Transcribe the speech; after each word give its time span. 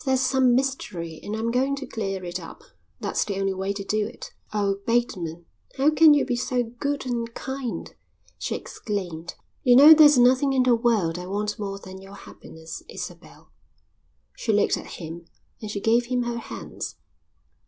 "There's 0.03 0.21
some 0.21 0.55
mystery 0.55 1.19
and 1.21 1.35
I'm 1.35 1.51
going 1.51 1.75
to 1.75 1.85
clear 1.85 2.23
it 2.23 2.39
up. 2.39 2.63
That's 3.01 3.23
the 3.23 3.39
only 3.39 3.53
way 3.53 3.71
to 3.71 3.83
do 3.83 4.07
it." 4.07 4.31
"Oh, 4.51 4.77
Bateman, 4.87 5.45
how 5.77 5.91
can 5.91 6.15
you 6.15 6.25
be 6.25 6.35
so 6.35 6.63
good 6.63 7.05
and 7.05 7.31
kind?" 7.35 7.93
she 8.39 8.55
exclaimed. 8.55 9.35
"You 9.63 9.75
know 9.75 9.93
there's 9.93 10.17
nothing 10.17 10.53
in 10.53 10.63
the 10.63 10.73
world 10.73 11.19
I 11.19 11.27
want 11.27 11.59
more 11.59 11.77
than 11.77 12.01
your 12.01 12.15
happiness, 12.15 12.81
Isabel." 12.89 13.51
She 14.35 14.51
looked 14.51 14.75
at 14.75 14.93
him 14.97 15.27
and 15.61 15.69
she 15.69 15.79
gave 15.79 16.07
him 16.07 16.23
her 16.23 16.39
hands. 16.39 16.95